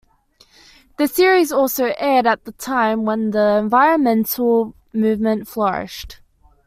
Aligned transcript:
The 0.97 1.07
series 1.07 1.51
also 1.51 1.93
aired 1.99 2.25
at 2.25 2.39
a 2.47 2.51
time 2.53 3.05
when 3.05 3.29
the 3.29 3.57
environmental 3.59 4.73
movement 4.93 5.47
flourished. 5.47 6.21